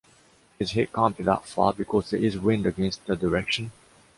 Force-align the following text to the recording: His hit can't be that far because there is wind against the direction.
His 0.57 0.71
hit 0.71 0.91
can't 0.93 1.15
be 1.15 1.23
that 1.25 1.45
far 1.45 1.73
because 1.73 2.09
there 2.09 2.19
is 2.25 2.35
wind 2.39 2.65
against 2.65 3.05
the 3.05 3.15
direction. 3.15 3.71